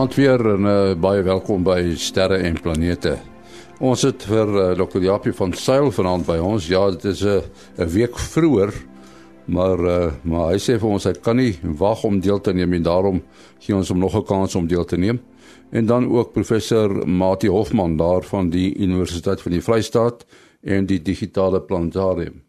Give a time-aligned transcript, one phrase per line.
[0.00, 3.18] Goeienaand weer en uh, baie welkom by Sterre en Planete.
[3.84, 5.02] Ons het vir uh, Dr.
[5.04, 6.68] Japie van Sail vanaand by ons.
[6.72, 7.42] Ja, dit is 'n
[7.76, 8.72] uh, week vroeër,
[9.44, 12.72] maar uh, maar hy sê vir ons hy kan nie wag om deel te neem
[12.72, 13.20] en daarom
[13.58, 15.20] gee ons hom nog 'n kans om deel te neem.
[15.70, 20.24] En dan ook professor Mati Hofman daar van die Universiteit van die Vrystaat
[20.62, 22.40] en die Digitale Planetarium.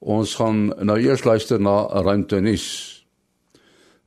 [0.00, 2.89] Ons gaan nou eers luister na ruimtenis.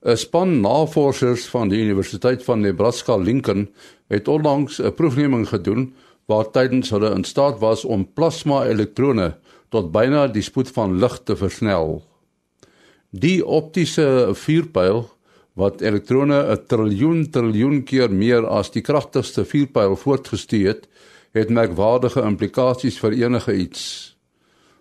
[0.04, 3.70] 'n Span navorsers van die Universiteit van Nebraska-Lincoln
[4.08, 5.94] het onlangs 'n proefneming gedoen
[6.26, 9.38] waar tydens hulle in staat was om plasma-elektrone
[9.70, 12.04] tot byna die spoed van lig te versnel.
[13.10, 15.10] Die optiese vuurpyl
[15.54, 20.88] wat elektrone 'n triljoen triljoen keer meer as die kragtigste vuurpyl voortgestuur het,
[21.32, 24.17] het merkwaardige implikasies vir enige iets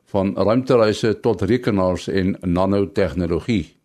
[0.04, 3.81] van ruimtereise tot rekenaars en nanotehnologie.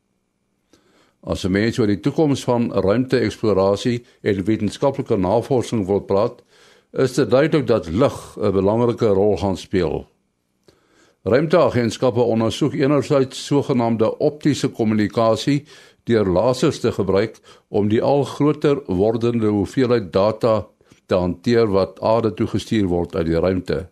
[1.27, 6.43] As 'n mens oor die toekoms van ruimte-eksplorasie en wetenskaplike navorsing wil praat,
[6.91, 10.07] is dit duidelik dat lig 'n belangrike rol gaan speel.
[11.23, 15.65] Ruimteagentskappe ondersoek enerzijds sogenaamde optiese kommunikasie
[16.03, 20.67] deur lasers te gebruik om die al groter wordende hoeveelheid data
[21.05, 23.89] te hanteer wat aarde toe gestuur word uit die ruimte.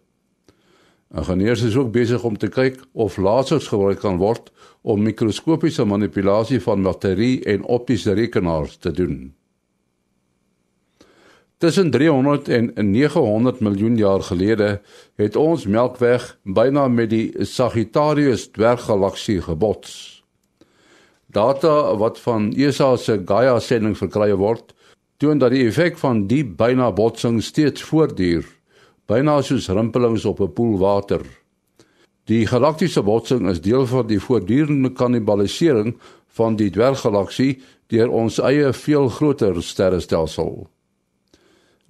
[1.15, 4.49] Ingenieurs is ook besig om te kyk of lasers gebruik kan word
[4.83, 9.31] om mikroskopiese manipulasie van materie en optiese rekenaars te doen.
[11.57, 14.81] Tussen 300 en 900 miljoen jaar gelede
[15.15, 19.93] het ons Melkweg byna met die Sagittarius dwerggalaksie gebots.
[21.31, 24.75] Data wat van ESA se Gaia-sending verkry word,
[25.17, 28.54] toon dat die effek van die byna botsing steeds voortduur
[29.07, 31.21] byna soos rimpelings op 'n poel water.
[32.25, 35.97] Die galaktiese botsing is deel van die voortdurende kannibalisering
[36.27, 40.67] van die dwerggalaksie deur ons eie veel groter sterrestelsel.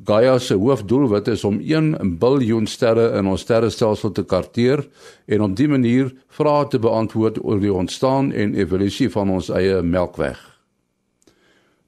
[0.04, 4.84] Gaia se hoofdoelwit is om 1 biljoen sterre in ons sterrestelsel te karteer
[5.26, 9.80] en op dié manier vrae te beantwoord oor die ontstaan en evolusie van ons eie
[9.82, 10.36] Melkweg.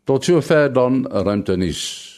[0.08, 2.17] Tot sover dan ruimtenis.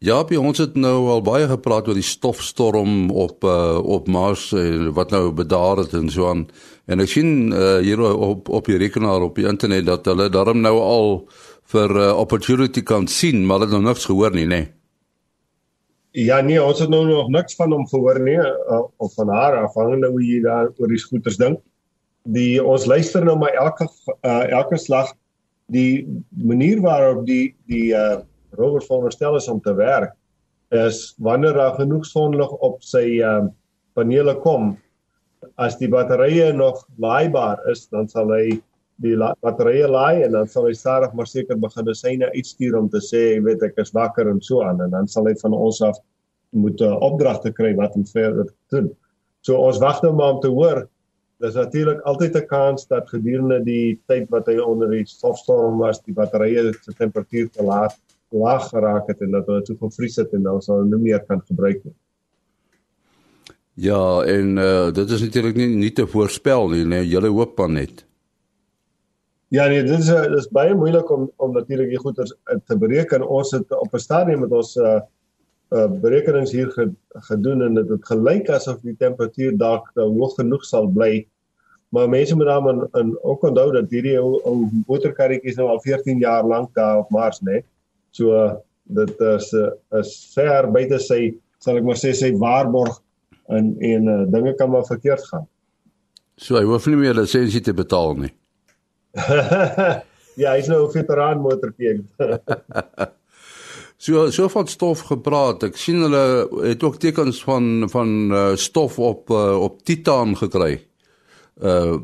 [0.00, 4.46] Ja, by ons het nou al baie gepraat oor die stofstorm op uh, op Mars
[4.56, 6.46] uh, wat nou bedaar het en so aan.
[6.88, 10.62] En ek sien uh, hier op op die rekenaar op die internet dat hulle daarom
[10.64, 11.12] nou al
[11.74, 14.62] vir uh, opportunity kan sien, maar hulle het nog niks gehoor nie, nê.
[14.62, 14.70] Nee.
[16.30, 19.58] Ja nee, ons het nou nog niks van hom gehoor nie uh, of van haar
[19.66, 21.60] afhangende hoe jy daar oor die skooters dink.
[22.24, 23.84] Die ons luister nou maar elke
[24.24, 25.12] uh, elke slag
[25.68, 28.24] die manier waarop die die uh,
[28.58, 30.14] rover veronderstel is om te werk
[30.70, 33.46] is wanneer daar genoeg sonlig op sy uh,
[33.94, 34.76] panele kom
[35.58, 38.60] as die batterye nog laaibaar is dan sal hy
[39.00, 42.88] die la batterye laai en dan sal hy stadig maar seker begin syne uitstuur om
[42.92, 45.56] te sê jy weet ek is wakker en so aan en dan sal hy van
[45.56, 45.98] ons af
[46.52, 48.90] moet 'n uh, opdragte kry wat om verder te doen.
[49.40, 50.88] So ons wag nou maar om te hoor.
[51.40, 56.02] Dis natuurlik altyd 'n kans dat gedurende die tyd wat hy onder die stofstorm was,
[56.02, 57.94] die batterye se temperatuur te laag
[58.30, 61.24] laag geraak het en dat hulle toe gevries het en dan sal hulle nie meer
[61.26, 61.94] kan gebruik nie.
[63.80, 67.70] Ja, en uh, dit is natuurlik nie nie te voorspel nie, nee, jy hoop maar
[67.70, 68.04] net.
[69.50, 72.58] Ja nee, dit is uh, dit is baie moeilik om om natuurlik die goeders uh,
[72.66, 73.26] te bereken.
[73.26, 75.00] Ons het op 'n stadium met ons uh,
[75.70, 76.70] uh berekenings hier
[77.30, 81.26] gedoen en dit het gelyk asof die temperatuur dalk uh, hoog genoeg sal bly.
[81.88, 85.80] Maar mense moet dan in, in ook onthou dat hierdie ou, ou motorkarretjies nou al
[85.80, 87.50] 14 jaar lank daar op Mars, né?
[87.50, 87.64] Nee.
[88.10, 93.00] So dit is 'n is ver buite sy sal ek maar sê sy waarborg
[93.48, 95.46] en en uh, dinge kan maar verkeerd gaan.
[96.36, 98.32] So hy hoef nie meer lisensie te betaal nie.
[100.40, 102.00] ja, hy's nou 'n veteraan motorpie.
[104.04, 105.62] so so van stof gepraat.
[105.62, 110.80] Ek sien hulle het ook tekens van van uh, stof op uh, op Titan gekry.
[111.60, 112.00] Uh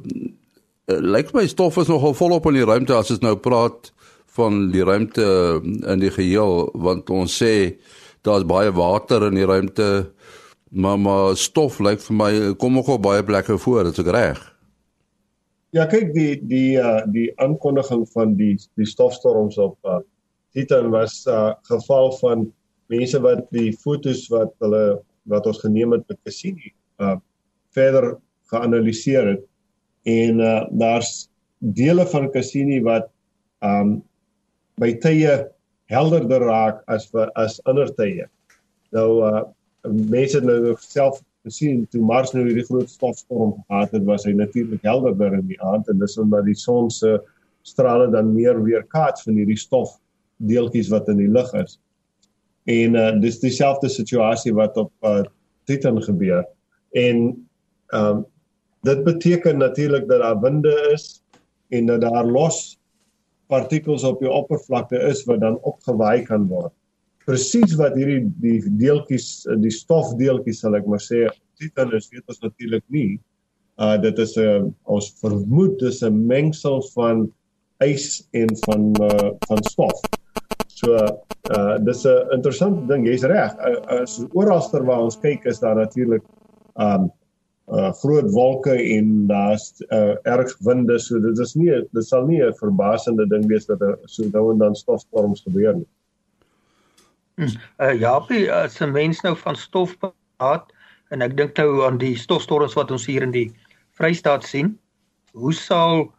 [0.86, 3.90] lyk my stof is nogal volop in die ruimte as ons nou praat
[4.36, 5.26] van die ruimte
[5.64, 7.54] in die geheel want ons sê
[8.26, 9.88] daar's baie water in die ruimte
[10.70, 12.30] maar maar stof lyk vir my
[12.60, 14.40] kom ook op baie plekke voor dit is reg?
[15.76, 20.00] Ja kyk die die uh, die aankondiging van die die stofstorms op uh,
[20.52, 22.46] Titan was 'n uh, geval van
[22.88, 27.16] mense wat die fotos wat hulle wat ons geneem het met Cassini uh
[27.76, 28.16] verder
[28.50, 29.42] geanaliseer het.
[30.02, 31.28] En uh, daar's
[31.58, 33.10] dele van Cassini wat
[33.60, 34.02] um
[34.80, 35.36] by tye
[35.92, 38.26] helderder raak as vir as ander tye.
[38.96, 39.44] Nou uh
[39.86, 44.32] mense het nou self gesien toe Mars nou hierdie groot stofstorm gehad het, was hy
[44.34, 47.20] natuurlik helderder in die aand en dis omdat die son se
[47.66, 49.94] strale dan meer weerkaats van hierdie stof
[50.50, 51.78] deeltjies wat in die lug is.
[52.66, 55.22] En uh, dis dieselfde situasie wat op uh,
[55.70, 56.42] Titan gebeur.
[56.94, 57.28] En
[57.94, 58.24] ehm um,
[58.86, 61.22] dit beteken natuurlik dat daar winde is
[61.74, 62.78] en dat daar los
[63.52, 66.72] partikels op die oppervlakte is wat dan opgewaai kan word.
[67.26, 71.26] Presies wat hierdie die deeltjies die stofdeeltjies sal ek maar sê
[71.58, 73.16] Titan is weet ons natuurlik nie.
[73.82, 77.26] Uh dit is 'n uh, ons vermoed dis 'n mengsel van
[77.84, 80.00] ys en van uh, van stof.
[80.68, 80.94] So
[81.56, 83.56] uh dis 'n interessante ding, jy's reg.
[83.58, 86.22] Uh, as oralster waar ons kyk is daar natuurlik
[86.74, 87.10] um
[87.66, 92.42] uh groot wolke en daar's uh erg winde, so dit is nie dit sal nie
[92.42, 95.88] 'n verbasende ding wees dat er so nou en dan stofstorms gebeur nie.
[97.36, 97.58] Hmm.
[97.78, 100.72] Uh Japie, as 'n mens nou van stof praat
[101.10, 103.52] en ek dink nou aan die stofstorms wat ons hier in die
[103.98, 104.78] Vrystaat sien,
[105.32, 106.12] hoe sal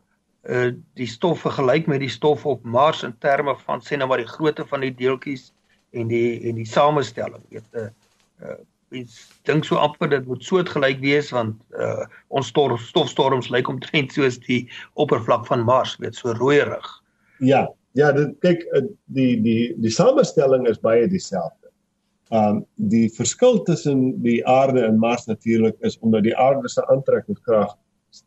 [0.49, 4.23] uh die stof vergelyk met die stof op Mars in terme van sê nou maar
[4.23, 5.53] die grootte van die deeltjies
[5.91, 7.89] en die en die samestelling weet 'n uh,
[8.43, 8.59] uh
[8.93, 9.17] mens
[9.47, 14.39] dink so amper dit moet soortgelyk wees want uh ons stof, stofstorms lyk omtrent soos
[14.47, 14.63] die
[15.01, 16.87] oppervlak van Mars weet so rooierig.
[17.39, 17.67] Ja
[17.97, 18.63] ja dit kyk
[19.17, 21.71] die die die samestelling is baie dieselfde.
[22.31, 27.75] Um die verskil tussen die aarde en Mars natuurlik is omdat die aarde se aantrekkingskrag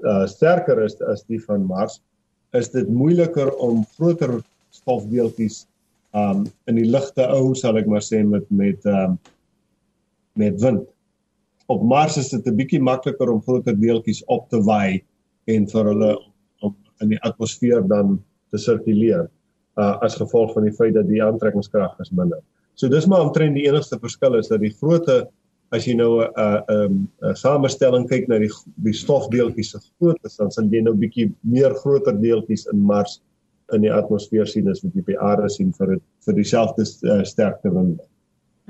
[0.05, 2.01] uh, sterker is as die van Mars
[2.57, 4.41] is dit moeiliker om groter
[4.75, 5.65] stofdeeltjies
[6.17, 9.19] um in die lug te hou, sal ek maar sê met met um
[10.39, 10.87] met wind.
[11.67, 15.03] Op Mars is dit 'n bietjie makliker om groter deeltjies op te waai
[15.47, 16.13] en vir hulle
[16.61, 19.31] om in die atmosfeer dan te sirkuleer
[19.79, 22.41] uh as gevolg van die feit dat die aantrekkingskrag is minder.
[22.75, 25.29] So dis maar omtrent die enigste verskil is dat die grootte
[25.71, 28.51] as jy nou 'n uh, 'n um, samestelling kyk na die
[28.83, 33.21] die stofdeeltjies se grootte, dan sal jy nou bietjie meer groter deeltjies in Mars
[33.73, 37.23] in die atmosfeer sien as wat jy by aarde sien vir het, vir dieselfde uh,
[37.23, 38.03] sterkte winde.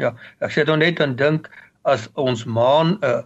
[0.00, 1.50] Ja, ek sê dan net aan dink
[1.88, 3.24] as ons maan 'n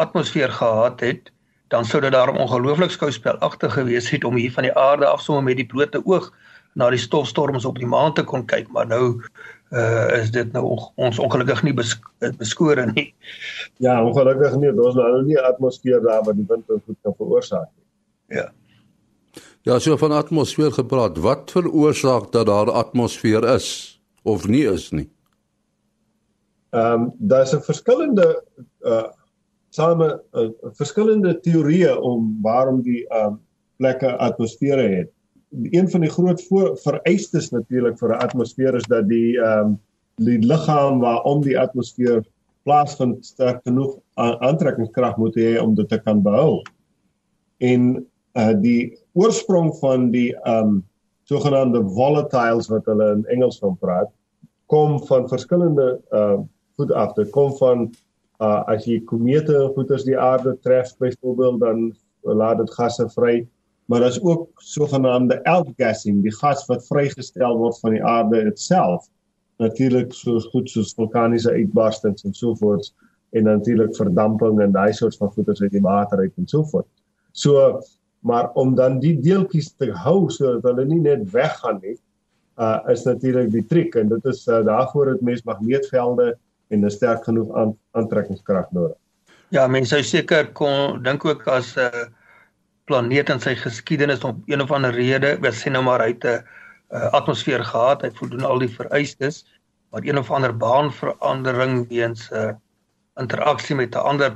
[0.00, 1.32] atmosfeer gehad het,
[1.68, 5.42] dan sou dit daar ongelooflik skouspelagtig gewees het om hier van die aarde af sommer
[5.44, 6.32] met die blote oog
[6.74, 9.22] na die stofstorms op die maan te kon kyk, maar nou
[9.70, 10.64] uh is dit nou
[10.96, 12.06] ons ongelukkig nie besk
[12.38, 13.14] beskore nie.
[13.78, 14.72] Ja, ongelukkig nie.
[14.74, 17.86] Daar's nou nie 'n atmosfeer daar wat die wind goed kan veroorsaak nie.
[18.38, 18.50] Ja.
[19.62, 21.18] Ja, so van atmosfeer gepraat.
[21.18, 25.08] Wat veroorsaak dat daar atmosfeer is of nie is nie?
[26.70, 28.44] Ehm um, daar's 'n verskillende
[28.82, 29.08] uh
[29.70, 33.40] same uh, verskillende teorieë om waarom die ehm um,
[33.76, 35.10] plekke atmosfere het
[35.50, 36.42] een van die groot
[36.82, 39.80] vereistes natuurlik vir 'n atmosfeer is dat die ehm um,
[40.14, 42.24] die liggaam waarom die atmosfeer
[42.62, 46.62] plaasvind sterk genoeg aantrekkingskrag moet hê om dit te kan behou.
[47.58, 50.84] En uh die oorsprong van die ehm um,
[51.24, 54.10] sogenaamde volatiles wat hulle in Engels van praat,
[54.66, 56.38] kom van verskillende uh
[56.80, 57.14] goed af.
[57.18, 57.88] Dit kom van
[58.40, 61.90] uh as jy komete goeters die aarde tref byvoorbeeld dan
[62.24, 63.34] laat dit gasse vry
[63.90, 69.08] maar daar's ook sogenaamde outgassing, die gas wat vrygestel word van die aarde self.
[69.58, 72.92] Natuurlik so goed soos vulkaniese uitbarstings en so voort
[73.34, 76.86] en natuurlik verdamping en daai soort van goeders uit die water uit en so voort.
[77.32, 77.80] So
[78.20, 81.96] maar om dan die deeltjies te hou sodat hulle nie net weggaan nie,
[82.62, 86.36] uh is natuurlik die triek en dit is uh, daarvoor het mens magneetvelde
[86.70, 87.50] en 'n sterk genoeg
[87.92, 88.96] aantrekkingskrag nodig.
[89.50, 92.08] Ja, mense sou seker kon dink ook as 'n uh
[92.90, 96.24] planeet in sy geskiedenis om een of ander rede, ons sê nou maar hy het
[96.24, 96.42] 'n
[96.90, 99.44] uh, atmosfeer gehad, hy voldoen al die vereistes,
[99.90, 102.54] maar een of ander baanverandering weens 'n uh,
[103.22, 104.34] interaksie met 'n ander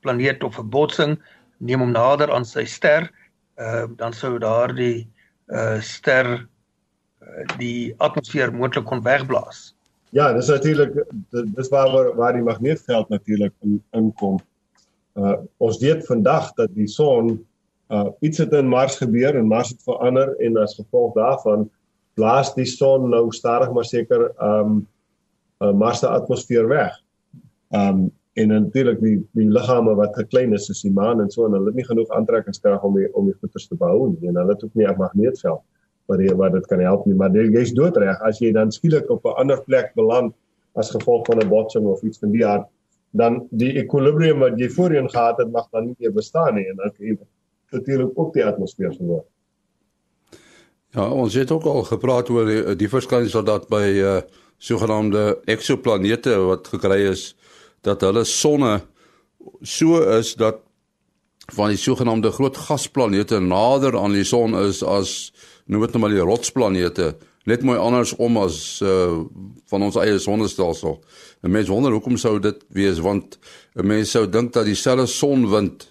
[0.00, 1.18] planeet of 'n botsing
[1.58, 3.10] neem hom nader aan sy ster,
[3.58, 5.08] uh, dan sou daardie
[5.48, 9.74] uh, ster uh, die atmosfeer moontlik kon wegblaas.
[10.10, 14.40] Ja, dis natuurlik dis waar waar, waar die magneetveld natuurlik in inkom.
[15.14, 17.36] Uh ons weet vandag dat die son
[17.90, 21.68] uh iets het in Mars gebeur en Mars het verander en as gevolg daarvan
[22.18, 24.86] blaas die son nou stadig maar seker um
[25.62, 26.96] uh, Mars se atmosfeer weg.
[27.68, 31.54] Um en natuurlik die die liggame wat geklein is soos die maan en so en
[31.54, 34.54] hulle het nie genoeg aantrekkingskrag om die, om die goeders te behou nie en hulle
[34.54, 35.62] het ook nie 'n magneetveld
[36.10, 39.24] wat die, wat dit kan help nie maar jy's doodreg as jy dan skielik op
[39.24, 40.34] 'n ander plek beland
[40.74, 42.68] as gevolg van 'n botsing of iets van die aard
[43.10, 46.76] dan die ekwilibrium wat jy voorheen gehad het mag dan nie meer bestaan nie en
[46.76, 47.18] dan kan jy
[47.70, 49.24] natuurlik ook die atmosfeer verloor.
[50.90, 54.20] Ja, ons het ook al gepraat oor die, die verskynsel dat by uh
[54.60, 57.30] sogenaamde eksoplanete wat gekry is
[57.80, 58.82] dat hulle sonne
[59.64, 60.60] so is dat
[61.54, 65.32] van die sogenaamde groot gasplanete nader aan die son is as
[65.66, 67.14] noem dit nou maar die rotsplanete
[67.48, 69.22] net mooi andersom as uh,
[69.70, 70.98] van ons eie sonnestelsel.
[71.42, 73.38] En mense wonder hoekom sou dit wees want
[73.74, 75.86] mense sou dink dat dieselfde sonwind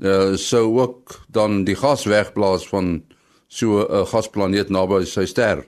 [0.00, 2.98] uh, sou ook dan die gas wegblaas van
[3.46, 5.64] so 'n uh, gasplaneet naby sy ster.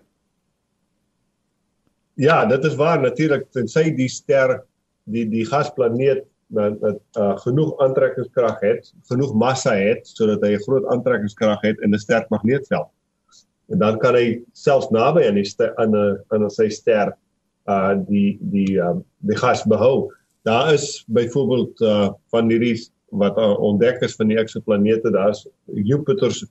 [2.15, 4.65] Ja, dit is waar natuurlik tensy die ster
[5.05, 10.65] die die gasplaneet dat dat uh, genoeg aantrekkingskrag het, genoeg massa het sodat hy 'n
[10.65, 12.89] groot aantrekkingskrag het en 'n sterk magneetveld.
[13.69, 17.13] En dan kan hy selfs naby aan die aan 'n aan sy ster
[17.69, 20.09] uh die die um, die gas behou.
[20.43, 26.33] Daar is byvoorbeeld uh van hierdie wat uh, ontdek is van die eksoplanete, daar's Jupiter
[26.33, 26.47] se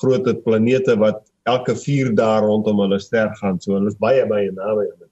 [0.00, 3.60] groot planete wat elke 4 dae rondom hulle ster gaan.
[3.60, 5.09] So hulle is baie baie naby aan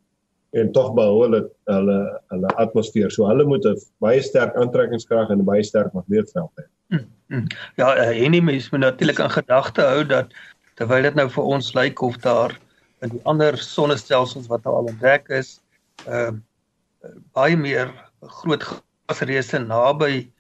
[0.57, 1.99] en tog behou hulle hulle
[2.33, 3.11] hulle atmosfeer.
[3.12, 6.64] So hulle moet 'n baie sterk aantrekkingskrag en 'n baie sterk magneetveld hê.
[6.88, 7.47] Hmm, hmm.
[7.76, 10.33] Ja, en eh, nie mens moet natuurlik in gedagte hou dat
[10.75, 12.59] terwyl dit nou vir ons lyk of daar
[13.00, 15.61] in die ander sonnestelsels wat nou al ontdek is,
[16.07, 16.40] ehm
[17.05, 18.64] uh, baie meer groot
[19.07, 20.31] gasreuse naby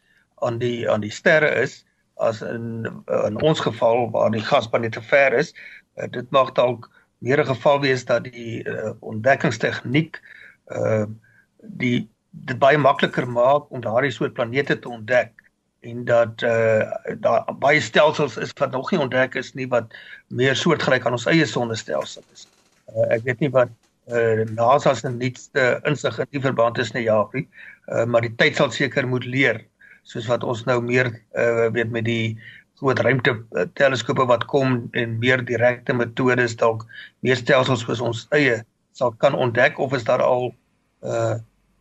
[0.42, 1.84] aan die aan die sterre is
[2.16, 2.86] as in
[3.26, 5.54] in ons geval waar die gasplanete ver is.
[5.96, 10.20] Uh, dit mag dalk meer 'n geval wees dat die uh, ontdekkingstegniek
[10.66, 11.06] uh
[11.60, 15.32] die dit baie makliker maak om daardie soort planete te ontdek
[15.80, 19.94] en dat uh daar baie stelsels is wat nog nie ontdek is nie wat
[20.28, 22.46] meer soortgelyk aan ons eie sonnestelsel is.
[22.88, 23.70] Uh, ek weet nie wat
[24.08, 27.48] uh NASA se nuutste insig in die verband is nie Japie,
[27.86, 29.64] uh maar die tyd sal seker moet leer
[30.08, 32.38] soos wat ons nou meer uh weet met die
[32.78, 36.86] groot ruimte uh, teleskope wat kom en meer direkte metodes dalk
[37.26, 38.62] meer stelsels soos ons eie
[38.98, 40.52] sal kan ontdek of is daar al
[41.02, 41.36] uh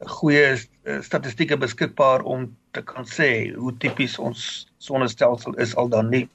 [0.05, 6.11] goeie uh, statistieke beskikbaar om te kan sê hoe tipies ons sonnestelsel is al dan
[6.13, 6.27] nie?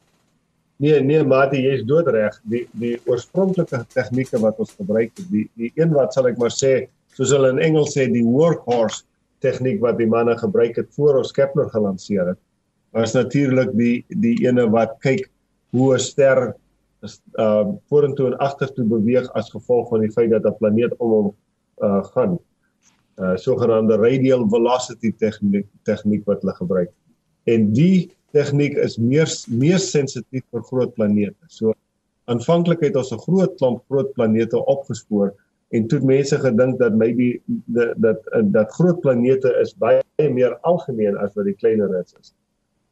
[0.83, 2.41] Nee nee maar jy is doodreg.
[2.51, 6.89] Die die oorspronklike tegnieke wat ons gebruik die die een wat sal ek maar sê
[7.15, 9.05] soos hulle in Engels sê die workhorse
[9.47, 12.41] tegniek wat die manne gebruik het voor ons Kepler gelanseer het
[13.01, 15.29] is natuurlik die die ene wat kyk
[15.73, 16.55] hoe 'n ster
[17.03, 21.11] is uh vorentoe en agtertoe beweeg as gevolg van die feit dat 'n planeet om
[21.11, 21.29] hom
[21.83, 22.39] uh gaan.
[23.19, 26.91] Uh sogenaamde radial velocity tegniek tegniek wat hulle gebruik.
[27.45, 31.49] En die tegniek is meer meer sensitief vir groot planete.
[31.49, 31.75] So
[32.25, 35.35] aanvanklik het ons 'n groot klomp groot planete opgespoor
[35.73, 38.21] en toe mense gedink dat maybe dat dat
[38.53, 42.35] dat groot planete is baie meer algemeen as wat die kleiner is.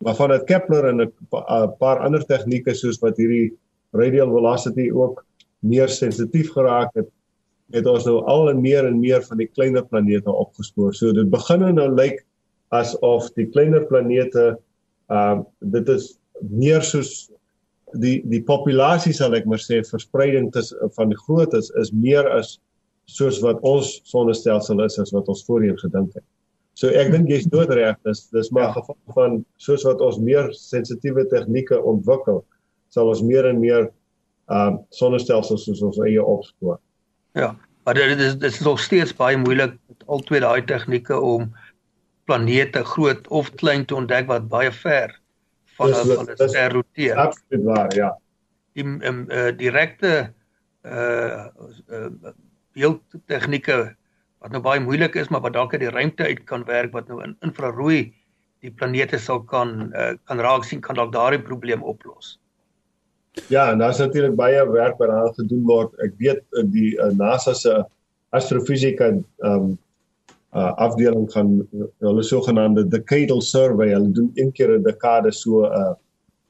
[0.00, 3.52] Is maar van dit Kepler en 'n paar ander tegnieke soos wat hierdie
[3.92, 5.24] radial velocity ook
[5.58, 7.08] meer sensitief geraak het
[7.70, 10.94] het ons nou al en meer en meer van die kleiner planete opgespoor.
[10.94, 12.24] So dit begin nou lyk
[12.70, 14.58] asof die kleiner planete
[15.10, 17.30] ehm uh, dit is meer soos
[17.92, 22.58] die die populasie sal ek maar sê verspreiding tussen van die grootes is meer as
[23.04, 26.24] soos wat ons sonnestelsel is as wat ons voorheen gedink het.
[26.80, 28.74] So ek dink jy's doodreg, dis dis maar ja.
[28.78, 32.40] gevolg van soos wat ons meer sensitiewe tegnieke ontwikkel,
[32.88, 33.90] sal ons meer en meer
[34.50, 36.78] uh sonnestelsels soos ons eie opspoor.
[37.36, 37.52] Ja,
[37.84, 41.50] maar dit is dit is nog steeds baie moeilik met al twee daai tegnieke om
[42.30, 45.12] planete groot of klein te ontdek wat baie ver
[45.76, 47.16] van dis, van 'n ster roteer.
[47.28, 48.10] Absoluut waar, ja.
[48.72, 50.32] Die um, uh, direkte
[50.82, 51.46] uh,
[51.92, 52.34] uh
[52.72, 53.96] beeldtegnieke
[54.40, 57.08] wat nou baie moeilik is maar wat dalk uit die ruimte uit kan werk wat
[57.08, 58.12] nou in infrarooi
[58.64, 62.38] die planete sal kan uh, kan raak sien kan dalk daardie probleem oplos.
[63.48, 65.94] Ja, en daar's natuurlik baie werk wat daar gedoen word.
[66.04, 67.78] Ek weet uh, die uh, NASA se
[68.36, 69.78] astrofisika ehm um,
[70.50, 71.50] uh, afdeling gaan
[72.02, 75.92] hulle sogenaamde decadal survey, hulle doen een keer 'n dekade so 'n uh,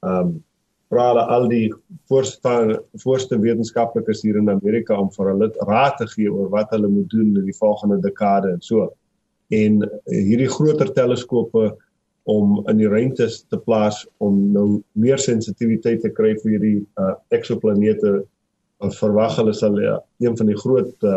[0.02, 0.30] ehm um,
[0.90, 1.66] vra hulle al die
[2.10, 6.90] voorste voorste wetenskaplikes hier in Amerika om vir hulle raad te gee oor wat hulle
[6.90, 8.90] moet doen in die volgende dekade en so.
[9.54, 9.80] En
[10.10, 11.70] hierdie groter teleskope
[12.30, 17.14] om in die ruimte te plaas om nou meer sensitiwiteit te kry vir hierdie uh,
[17.34, 18.20] eksoplanete
[18.84, 21.16] en verwag hulle sal uh, een van die groot uh,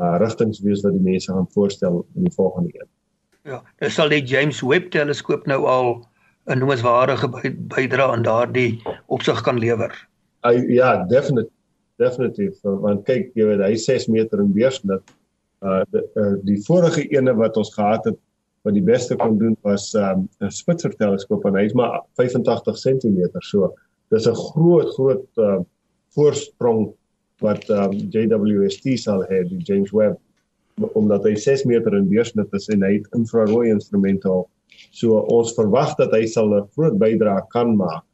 [0.00, 2.90] uh, rigtings wees wat die mense gaan voorstel in die volgende een.
[3.44, 5.96] Ja, dis sal die James Webb teleskoop nou al
[6.46, 7.28] 'n noemenswaardige
[7.74, 9.92] bydra aan daardie opsig kan lewer.
[10.44, 11.52] Uh, ja, definitief
[12.02, 15.14] definitief want kyk jy weet hy 6 meter in deursnit.
[15.64, 18.18] Uh die, uh, die vorige ene wat ons gehad het
[18.64, 22.80] wat die beste kon doen was um, 'n um, Spitzer teleskoop en hy's maar 85
[22.80, 23.72] cm so.
[24.10, 25.60] Dis 'n groot groot uh,
[26.16, 26.92] voorsprong
[27.40, 30.18] wat um, JWST sal hê die James Webb
[30.98, 34.48] omdat hy 6 meter in deursnit is en hy het infrarooi instrumente op
[34.94, 38.04] So ons verwag dat hy sal 'n groot bydrae kan maak.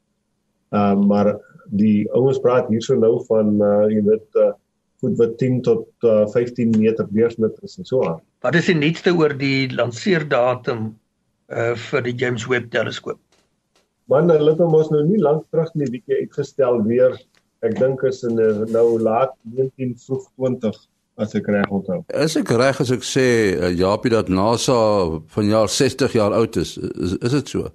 [0.73, 1.37] Ehm uh, maar
[1.71, 4.53] die ouens praat hierso nou van uh, jy weet uh,
[5.01, 8.21] goed wat 10 tot uh, 15 meter deursnit is en so aan.
[8.45, 10.95] Wat is die nuutste oor die lanseerdatum
[11.51, 13.19] uh vir die James Webb teleskoop?
[14.11, 17.15] Man, hulle het hom ons nou nie lank terug nie bietjie uitgestel weer.
[17.67, 18.39] Ek dink is in
[18.73, 20.79] nou laat 19 vroeg 20
[21.21, 22.00] as ek reg onthou.
[22.25, 24.79] Is ek reg as ek sê uh, Japie dat NASA
[25.35, 26.77] van jaar 60 jaar oud is?
[26.79, 27.71] Is, is dit so?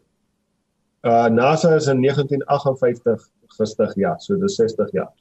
[1.05, 5.11] Uh NASA is in 1958 gestig, ja, so dis 60 jaar.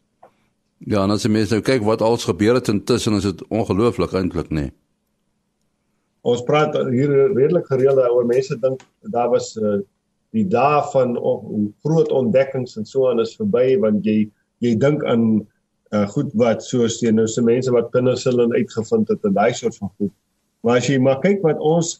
[0.85, 4.17] Ja, en as jy mens nou kyk wat alles gebeur het intussen, is dit ongelooflik
[4.17, 4.69] eintlik, nê.
[4.69, 4.75] Nee.
[6.25, 8.81] Ons praat hier redelik gereeld oor mense dink
[9.13, 9.79] daar was uh,
[10.33, 11.43] die dae van oh,
[11.85, 14.25] groot ontdekkings en so aan is verby want jy
[14.65, 15.45] jy dink aan
[15.93, 19.77] uh, goed wat soos jy nou se mense wat penicillin uitgevind het en daai soort
[19.81, 20.13] van goed.
[20.65, 21.99] Maar as jy maar kyk wat ons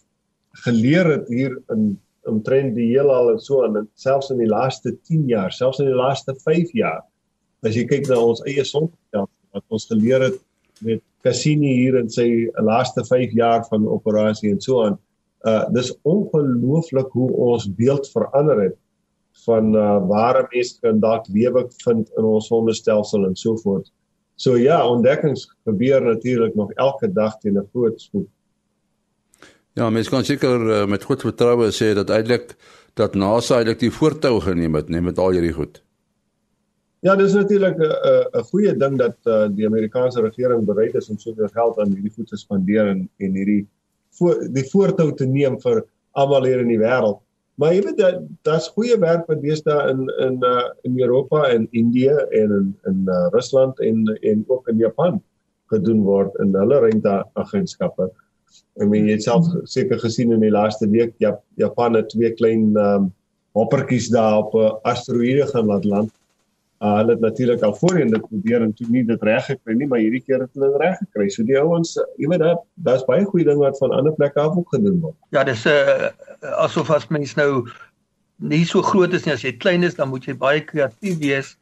[0.65, 5.27] geleer het hier in omtrent die heelal en so aan selfs in die laaste 10
[5.29, 7.03] jaar, selfs in die laaste 5 jaar.
[7.65, 10.39] As jy kyk na ons eie sonstelsel wat ons geleer het
[10.85, 14.97] met Cassini hier in sy laaste 5 jaar van operasie en so aan.
[15.45, 18.79] Uh dis ongelooflik hoe ons beeld verander het
[19.45, 23.91] van uh waar mense kan dalk lewe vind in ons sonstelsel en so voort.
[24.37, 28.29] So ja, ontdekkings gebeur natuurlik nog elke dag teen 'n groot spoed.
[29.75, 32.55] Ja, mens kan seker uh, met goed vertroue sê dat eintlik
[32.95, 35.83] dat NASA eintlik die voortou geneem het, net met al hierdie goed.
[37.01, 41.19] Ja, dis natuurlik 'n 'n goeie ding dat uh, die Amerikaanse regering bereid is om
[41.19, 43.67] soveel geld aan hierdie goed te spandeer en en hierdie
[44.19, 47.24] voor die voortou te neem vir almal hier in die wêreld.
[47.61, 51.69] Maar jy weet dat daar's goeie werk wat deesdae in in uh, in Europa en
[51.71, 55.23] Indië en in in uh, Rusland en en ook in Japan
[55.71, 58.11] gedoen word in hulle ruimteagentskappe.
[58.83, 62.33] Ek meen jy het self seker gesien in die laaste week Jap Japan het twee
[62.35, 63.13] klein um,
[63.55, 66.11] hoppertjies daar op 'n asteroïde gaan land
[66.83, 69.87] Uh, hulle het natuurlik al voorheen dit probeer en toe nie dit reg gekry nie,
[69.87, 71.29] maar hierdie keer het hulle dit reg gekry.
[71.31, 74.57] So die ouens, jy weet dat daar's baie goeie dinge wat van ander plekke af
[74.59, 75.17] ook gedoen word.
[75.33, 76.11] Ja, dis 'n uh,
[76.67, 77.69] asof as mens nou
[78.37, 81.55] nie so groot is nie as jy klein is, dan moet jy baie kreatief wees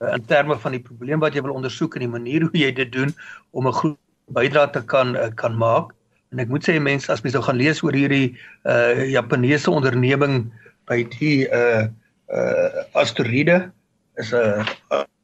[0.00, 2.72] uh, in terme van die probleem wat jy wil ondersoek en die manier hoe jy
[2.72, 3.12] dit doen
[3.52, 4.00] om 'n groot
[4.32, 5.92] bydrae te kan uh, kan maak.
[6.32, 10.50] En ek moet sê mense as mens nou gaan lees oor hierdie uh Japaneese onderneming
[10.88, 11.86] by die uh
[12.32, 13.70] uh asteroïde
[14.22, 14.64] is 'n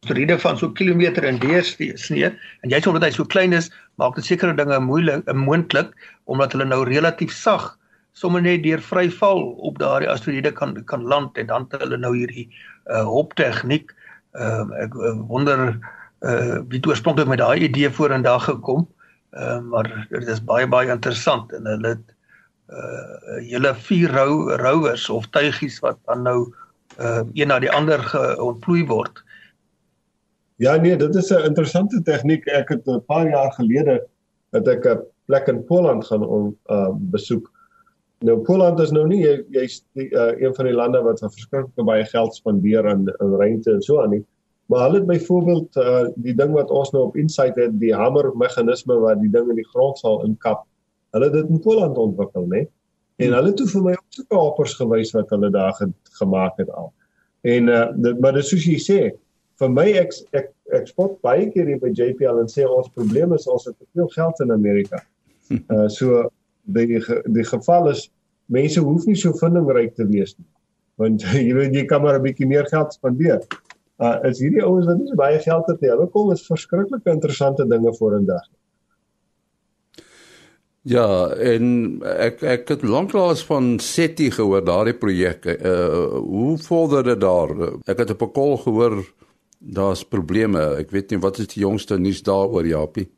[0.00, 2.30] asteroïde van so kilometer in deursnee
[2.62, 5.92] en jy sê omdat hy so klein is, maak dit sekere dinge moeilik, moontlik
[6.24, 7.76] omdat hulle nou relatief sag
[8.12, 12.12] sommer net deur vryval op daardie asteroïde kan kan land en dan het hulle nou
[12.16, 12.48] hierdie
[12.90, 13.92] uh, hop tegniek.
[14.38, 14.96] Ehm uh, ek
[15.30, 15.78] wonder
[16.26, 18.88] uh wie oorspronklik met daai idee vorendag gekom.
[19.30, 22.16] Ehm uh, maar dit is baie baie interessant en hulle het
[22.70, 26.52] uh hele vier rou rouers of tuigies wat dan nou
[26.98, 29.22] uh, een na die ander geontplooi word.
[30.60, 32.46] Ja nee, dit is 'n interessante tegniek.
[32.46, 34.06] Ek het 'n paar jaar gelede
[34.50, 37.50] dat ek 'n plek in Poland gaan om uh, besoek.
[38.18, 42.04] Nou Poland is nou nie jy jy's uh, een van die lande wat verskriklik baie
[42.04, 44.24] geld spandeer aan aan rente en so aan nie.
[44.66, 48.30] Maar hulle het byvoorbeeld uh, die ding wat ons nou op Insight het, die hamer
[48.36, 50.66] meganisme wat die ding in die grond sal inkap.
[51.10, 52.66] Hulle het dit in Poland ontwikkel, né?
[53.20, 55.76] En hulle het toe vir my ook so 'n hoppers gewys wat hulle daar
[56.20, 56.92] gemaak het al.
[57.40, 59.00] En uh dit, maar dis soos jy sê,
[59.60, 63.32] vir my ek ek ek spot baie keer hier by JPL en sê ons probleem
[63.36, 65.02] is ons het te veel geld in Amerika.
[65.50, 66.30] Uh so
[66.64, 67.00] die
[67.36, 68.06] die geval is
[68.46, 70.48] mense hoef nie so vindingryk te wees nie.
[70.96, 73.44] Want jy weet jy kan maar 'n bietjie meer geld spandeer.
[73.98, 75.90] Uh is hierdie ouens wat nie so baie geld het nie.
[75.90, 78.48] Hulle kom met verskriklike interessante dinge vorendag.
[80.88, 85.44] Ja, en ek ek het lanklaas van SETI gehoor daardie projek.
[85.44, 87.52] Uh hoe vorder dit daar?
[87.84, 89.04] Ek het op 'n kol gehoor
[89.58, 90.76] daar's probleme.
[90.80, 93.10] Ek weet nie wat is die jongste nuus daaroor, Japie?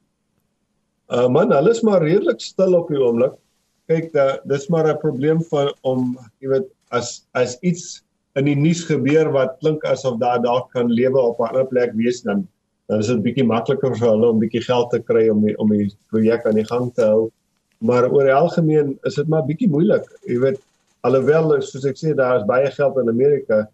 [1.08, 3.38] Uh man, hulle is maar redelik stil op die oomblik.
[3.86, 8.02] Kyk, da, dis maar 'n probleem van om, jy weet, as as iets
[8.34, 11.92] in die nuus gebeur wat klink asof daar dalk kan lewe op 'n ander plek
[11.94, 12.48] wees dan
[12.88, 15.68] dan is dit bietjie makliker vir hulle om bietjie geld te kry om die, om
[15.68, 17.30] die projek aan die gang te hou
[17.82, 20.06] maar oor die algemeen is dit maar bietjie moeilik.
[20.30, 20.60] Jy weet
[21.06, 23.64] alhoewel soos ek sê daar is baie geld in Amerika,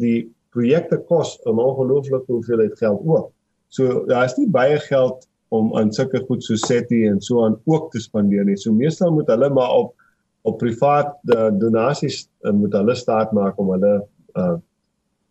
[0.00, 3.30] die projekte kos 'n ongelooflike hoeveelheid geld ook.
[3.68, 7.60] So daar is nie baie geld om aan sulke goed so SETI en so aan
[7.64, 8.56] ook te spandeer nie.
[8.56, 9.94] So meestal moet hulle maar op
[10.42, 14.04] op privaat uh, donasies uh, moet hulle staat maak om hulle
[14.34, 14.56] uh,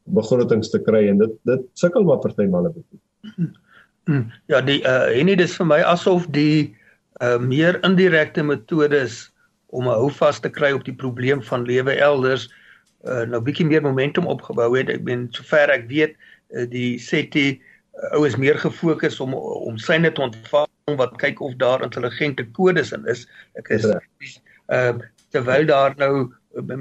[0.04, 3.00] begrotings te kry en dit dit sukkel maar partymal 'n bietjie.
[4.45, 6.87] Ja, die uh en dit is vir my asof die uh
[7.40, 9.32] meer indirekte metodes
[9.74, 12.48] om 'n houvas te kry op die probleem van lewe elders
[13.06, 14.90] uh, nou bietjie meer momentum opgebou het.
[14.92, 19.78] Ek ben sover ek weet uh, die SETI uh, ou is meer gefokus om om
[19.82, 23.26] syne te ontvang wat kyk of daar intelligente kodes in is.
[23.60, 24.94] Ek is uh,
[25.36, 26.30] terwyl daar nou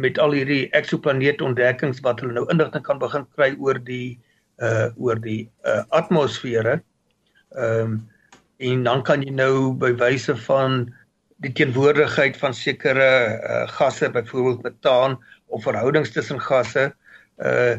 [0.00, 4.18] met al hierdie eksoplanete ontdekkings wat hulle nou inligting kan begin kry oor die
[4.64, 6.80] uh oor die uh atmosfere.
[7.56, 8.04] Ehm um,
[8.58, 10.86] en dan kan jy nou by wyse van
[11.44, 16.92] die teenwoordigheid van sekere uh, gasse byvoorbeeld metaan of verhoudings tussen gasse
[17.44, 17.76] uh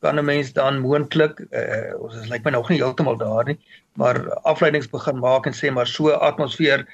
[0.00, 3.58] kan 'n mens dan moontlik uh, ons is lyk my nog nie heeltemal daar nie
[4.00, 4.16] maar
[4.48, 6.86] afleidings begin maak en sê maar so atmosfeer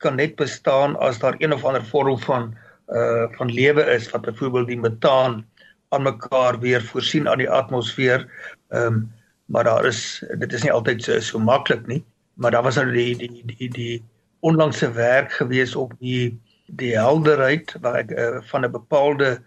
[0.00, 2.54] kan net bestaan as daar een of ander vorm van
[2.88, 5.44] uh van lewe is wat byvoorbeeld die metaan
[5.88, 8.26] aan mekaar weer voorsien aan die atmosfeer.
[8.68, 9.12] Ehm um,
[9.44, 12.04] maar daar is dit is nie altyd so, so maklik nie
[12.34, 14.04] maar daar was nou die die die die
[14.40, 19.38] onlangse werk gewees op die die helderheid waar ek uh, van 'n bepaalde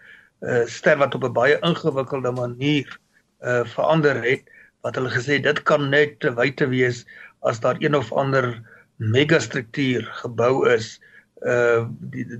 [0.41, 2.99] uh, ster wat op 'n baie ingewikkelde manier
[3.41, 4.43] uh, verander het
[4.81, 7.05] wat hulle gesê dit kan net te wyte wees
[7.39, 8.61] as daar een of ander
[8.97, 10.99] megastruktuur gebou is
[11.45, 11.85] uh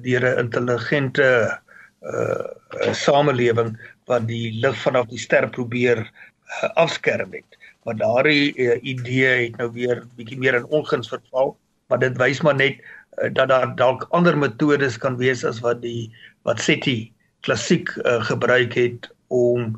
[0.02, 1.60] deur 'n intelligente
[2.02, 7.57] uh samelewing wat die lig vanaf die ster probeer uh, afskerm het
[7.88, 11.56] maar daardie uh, idee het nou weer bietjie meer in onguns verval
[11.88, 15.82] maar dit wys maar net uh, dat daar dalk ander metodes kan wees as wat
[15.82, 16.12] die
[16.48, 17.14] wat SETI
[17.48, 19.76] klassiek uh, gebruik het om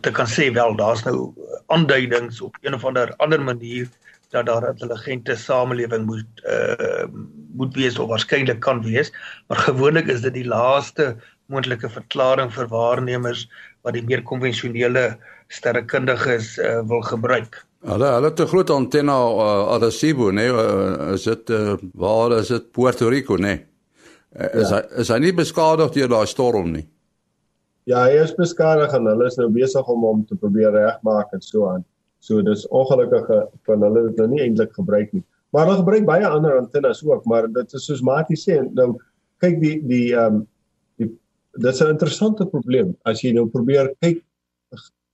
[0.00, 1.34] te kan sê wel daar's nou
[1.74, 3.90] aanduidings op een of ander ander manier
[4.32, 7.04] dat daar 'n intelligente samelewing moet uh,
[7.52, 9.12] moet wees of waarskynlik kan wees.
[9.46, 13.48] Maar gewoonlik is dit die laaste moontlike verklaring vir waarnemers
[13.82, 15.18] wat die meer konvensionele
[15.52, 17.60] sterrekundiges uh, wil gebruik.
[17.82, 22.48] Hulle hulle het 'n groot antenna uh, Arecibo, nee, uh, is dit uh, waar is
[22.48, 23.64] dit Puerto Rico, nee.
[24.38, 24.76] Uh, is ja.
[24.76, 26.86] hy is hy nie beskadig deur daai storm nie?
[27.84, 31.42] Ja, hy is beskadig en hulle is nou besig om hom te probeer regmaak en
[31.42, 31.84] so aan.
[32.20, 33.26] So dis ongelukkig
[33.66, 35.24] van hulle dit nou nie eintlik gebruik nie.
[35.50, 38.94] Maar hulle gebruik baie ander antennes ook, maar dit is soos Mati sê, nou
[39.42, 40.46] kyk die die ehm um,
[41.52, 44.22] dit is 'n interessante probleem as jy nou probeer kyk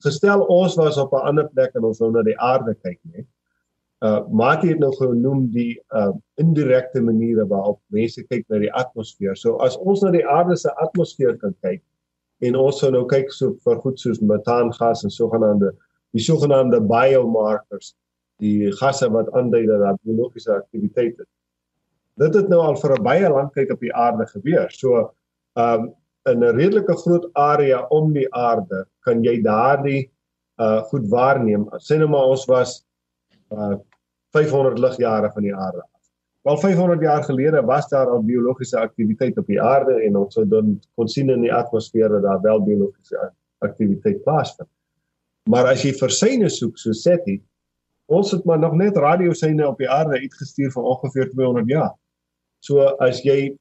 [0.04, 3.24] gestel ons was op 'n ander plek en ons nou na die aarde kyk nê.
[4.00, 9.36] Uh Mati het nou genoem die uh indirekte maniere waarop mense kyk na die atmosfeer.
[9.36, 11.82] So as ons na die aarde se atmosfeer kan kyk
[12.40, 15.72] en ons sou nou kyk so vir goed soos metaangas en sogenaamde
[16.14, 17.94] die sogenaamde biomarkers,
[18.38, 21.30] die gasse wat aandui dat daar biologiese aktiwiteit is.
[22.18, 24.70] Dit het nou al vir 'n baie lang tyd op die aarde gebeur.
[24.70, 25.10] So
[25.56, 25.94] um
[26.32, 30.10] in 'n redelike groot area om die aarde kan jy daardie
[30.58, 31.68] uh goed waarneem.
[31.78, 32.84] Sê nou maar ons was
[33.52, 33.76] uh
[34.36, 35.98] 500 ligjare van die aarde af.
[36.42, 40.44] Wel 500 jaar gelede was daar al biologiese aktiwiteit op die aarde en ons sou
[40.48, 44.68] dan kon sien in die atmosfeer dat daar wel biologiese aktiwiteit plaasvind.
[45.48, 47.38] Maar as jy vir syne soek so SETI,
[48.06, 51.94] ons het maar nog net radiosyne op die aarde uitgestuur vir ongeveer 200 jaar.
[52.64, 53.56] So as jy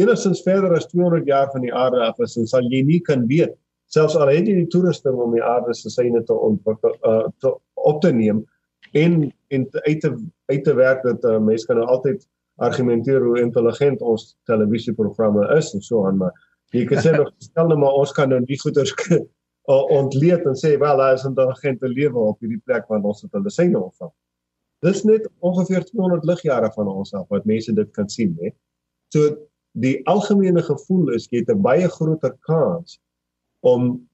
[0.00, 3.26] enigstens verder as 200 jaar van die aarde af is, dan sal jy nie kan
[3.30, 3.56] weet
[3.92, 7.52] selfs al het jy die toerusting om die aarde se syne te ontwikkel uh te
[7.90, 8.44] op te neem
[8.92, 10.12] en en te, uit te
[10.52, 12.24] uit te werk dat uh, mense kan nou altyd
[12.62, 16.32] argumenteer hoe intelligent ons televisieprogramme is en so aan maar
[16.72, 18.94] jy kan sê nog stel nou maar ons kan nou nie goeders
[20.00, 23.50] ontleed en sê wel daar is intelligente lewe op hierdie plek want ons het hulle
[23.52, 24.10] syne ontvang.
[24.82, 28.50] Dis net ongeveer 200 ligjare van ons af wat mense dit kan sien hè.
[29.14, 29.36] So
[29.72, 32.98] die algemene gevoel is jy het 'n baie groter kans
[33.60, 34.08] om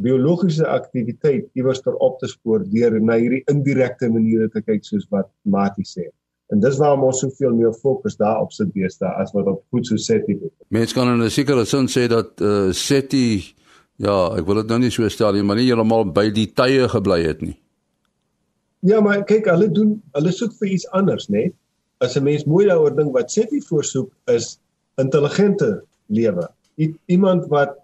[0.00, 5.06] biologiese aktiwiteit iewers ter op te spoor deur na hierdie indirekte maniere te kyk soos
[5.10, 6.08] wat Mati sê.
[6.52, 9.96] En dis waarom ons soveel meer fokus daarop sit beeste as wat op goed so
[9.96, 10.52] SETI het.
[10.68, 13.54] Mense kan in 'n sekere sin sê dat uh, SETI
[13.96, 16.88] ja, ek wil dit nou nie so stel nie, maar nie heeltemal by die tye
[16.88, 17.58] gebly het nie.
[18.80, 21.36] Ja, maar kyk, hulle doen hulle soek vir iets anders, né?
[21.36, 21.54] Nee?
[22.00, 24.58] As 'n mens mooi daaroor dink wat SETI voorsoek is
[25.00, 26.48] intelligente lewe.
[27.06, 27.76] Iemand wat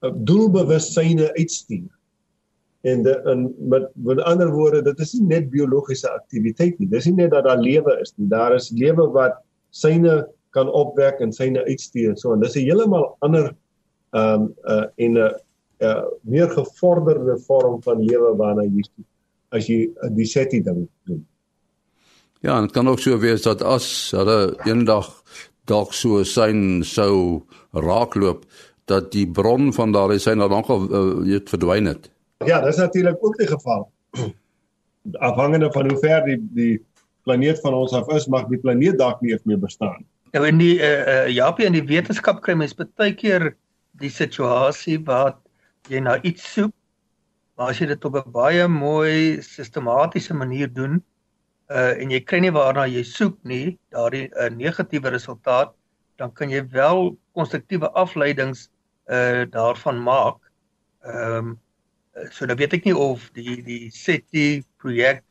[0.00, 1.90] doelbewusyne uitstuur.
[2.82, 6.88] En de, in met met ander woorde, dit is nie net biologiese aktiwiteit nie.
[6.90, 8.26] Dis nie net dat daar lewe is nie.
[8.28, 9.38] Daar is lewe wat
[9.70, 12.16] syne kan opwek en syne uitstuur.
[12.18, 13.54] So en dis 'n heeltemal ander
[14.10, 15.30] ehm um, uh en 'n uh,
[15.78, 18.82] uh, meer gevorderde vorm van lewe waarna jy
[19.48, 21.26] as jy uh, die SETI ding doen.
[22.40, 25.22] Ja, en dit kan ook so wees dat as hulle eendag
[25.72, 28.44] dalk so syn sou raakloop
[28.90, 32.10] dat die bron van daardie syn dan nogal uh, verdwyn het.
[32.46, 33.86] Ja, dis natuurlik ook die geval.
[35.18, 36.74] Afhangende van hoe ver die die
[37.22, 40.02] planeet van ons af is, mag die planeet dalk nie meer bestaan.
[40.34, 43.52] Nou in die uh, uh Japie in die wetenskap kry mens baie keer
[44.00, 45.36] die situasie waar
[45.92, 46.72] jy na iets soek,
[47.56, 51.02] maar as jy dit op 'n baie mooi sistematiese manier doen,
[51.72, 55.74] uh en jy kry nie waarna jy soek nie, daardie 'n uh, negatiewe resultaat,
[56.18, 58.68] dan kan jy wel konstruktiewe afleidings
[59.08, 60.38] uh daarvan maak.
[61.04, 61.60] Ehm um,
[62.30, 65.22] so nou weet ek nie of die die SETI projek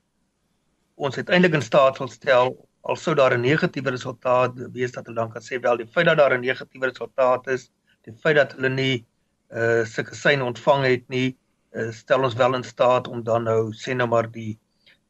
[0.95, 5.21] ons uiteindelik in staat sal stel al sou daar 'n negatiewe resultaat wees dat hulle
[5.21, 7.69] dan kan sê wel die feit dat daar 'n negatiewe resultaat is,
[8.05, 9.05] die feit dat hulle nie
[9.51, 11.37] uh sulke sein ontvang het nie,
[11.75, 14.57] uh, stel ons wel in staat om dan nou sê nou maar die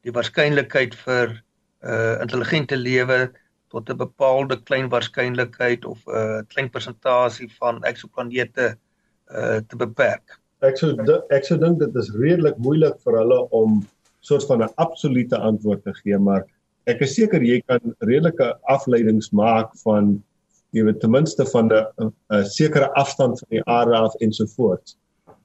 [0.05, 1.37] die waarskynlikheid vir
[1.81, 3.31] uh intelligente lewe
[3.73, 8.75] tot 'n bepaalde klein waarskynlikheid of 'n uh, klein persentasie van eksoplanete
[9.31, 10.39] uh te beperk.
[10.61, 10.93] Ek sou
[11.29, 13.81] ek sou dink dit is redelik moeilik vir hulle om
[14.21, 16.45] soort van 'n absolute antwoord te gee, maar
[16.85, 20.23] ek is seker jy kan redelike afleidings maak van
[20.71, 24.97] jy weet ten minste van 'n 'n sekere afstand van die aarde af ensovoorts.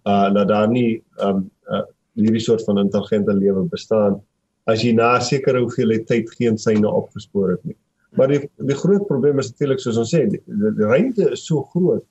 [0.05, 4.23] Uh dat daar nie um uh, hierdie soort van intelligente lewe bestaan
[4.67, 7.77] as jy na 'n sekere hoeveelheid tyd geen syne opgespoor het nie.
[8.17, 11.63] Maar die die groot probleem is natuurlik soos ons sê, die, die, ruimte is so
[11.75, 12.05] groot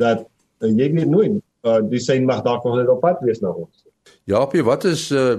[0.00, 0.26] dat
[0.60, 3.52] uh, jy weet nooit uh, die sein mag dalk nog net op pad wees na
[3.52, 3.84] ons.
[4.30, 5.36] Jaapie, wat is uh,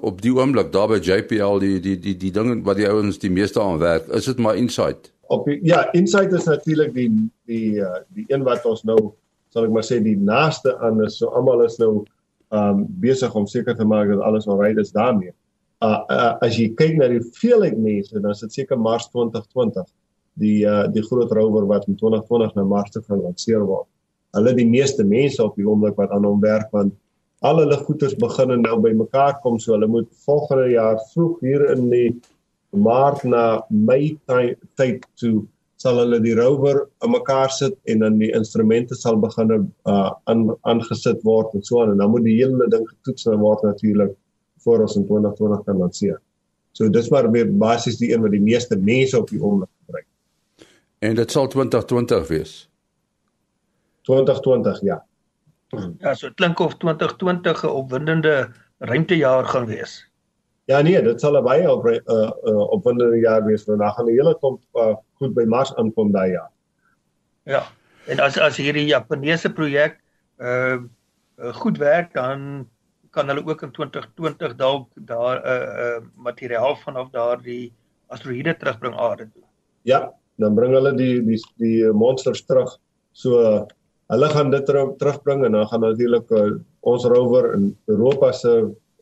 [0.00, 3.32] op die oomblik daar by JPL die die die die ding wat die ouens die
[3.32, 4.08] meeste aan werk?
[4.08, 5.12] Is dit maar Insight?
[5.32, 7.10] Op die, ja, Insight is natuurlik die
[7.50, 9.12] die uh, die een wat ons nou
[9.52, 11.18] sal ek maar sê die naaste aan is.
[11.20, 12.04] So almal is nou
[12.54, 15.34] um besig om seker te maak dat alles alright is daarmee.
[15.84, 19.84] Uh, uh as jy kyk na die veelheid mense, dan is dit seker Mars 2020
[20.40, 23.88] die uh die groot rover wat in 2020 na Mars toe gaan lanseer word.
[24.36, 26.94] Hulle die meeste mense op die oomblik wat aan hom werk want
[27.44, 31.66] al hulle goederes begin nou by mekaar kom so hulle moet volgende jaar vroeg hier
[31.74, 32.08] in die
[32.72, 35.44] maart na mei tyd toe
[35.80, 39.52] sal hulle die rover aan mekaar sit en dan die instrumente sal begin
[39.84, 40.10] uh
[40.72, 44.16] aangesit word en so aan en dan moet die hele ding getoets word natuurlik
[44.66, 46.20] voor ons in 2020 kan lanseer.
[46.76, 50.06] So dis maar meer basies die een wat die meeste mense op die oomblik gebruik.
[51.06, 52.56] En dit sal 2020 wees.
[54.08, 54.98] 2020 ja.
[55.98, 60.04] Ja, so klink of 2020 'n opwindende ruimtejaar gaan wees.
[60.66, 64.06] Ja nee, dit sal 'n baie op, uh, uh, opwindende jaar wees want dan gaan
[64.06, 66.50] die hele klomp uh, goed by Mars aankom daai jaar.
[67.42, 67.66] Ja.
[68.06, 69.98] En as as hierdie Japaneese projek
[70.38, 70.78] uh,
[71.38, 72.68] uh goed werk dan
[73.16, 77.72] kan hulle ook in 2020 dalk daar 'n uh, uh, materiaal vanaf daardie
[78.12, 79.42] asteroïde terugbring aarde toe.
[79.82, 82.76] Ja, dan bring hulle die die die monsters terug.
[83.12, 83.40] So
[84.12, 86.50] hulle gaan dit terugbring en dan gaan natuurlik uh,
[86.80, 88.52] ons rover in Europa se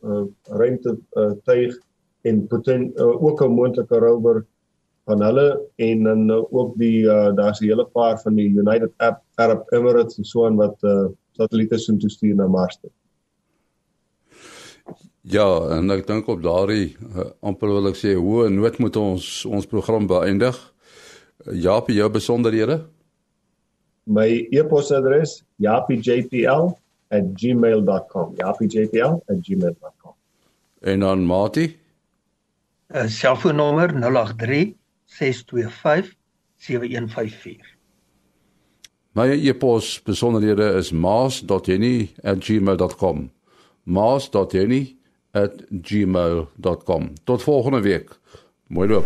[0.05, 0.25] uh,
[0.61, 1.77] ruimte uh, tuig
[2.25, 4.47] en poten uh, ook 'n moontlike rover
[5.05, 8.93] van hulle en dan uh, ook die uh, daar's 'n hele paar van die United
[9.35, 12.91] Arab Emirates en so aan wat uh, satelliete sien toe stuur na Mars toe.
[15.25, 19.47] Ja, en ek dink op daardie uh, amper wil ek sê hoe nood moet ons
[19.49, 20.73] ons program beëindig.
[21.49, 22.85] Ja, op jou besonderhede?
[24.05, 30.15] My e-posadres yapijpl@gmail.com yapijpl@gmail.com
[30.85, 31.77] en dan Mati?
[32.93, 36.15] 'n selfoonnommer 083 625
[36.57, 37.77] 7154
[39.13, 43.31] My e-pos besonderhede is maas.jenny@gmail.com
[45.35, 48.19] maas.jenny@gmail.com Tot volgende week.
[48.67, 49.05] Mooi loop.